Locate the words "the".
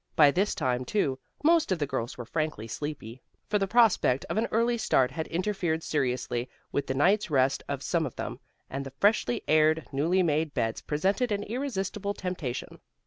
1.77-1.85, 3.59-3.67, 6.87-6.95, 8.83-8.93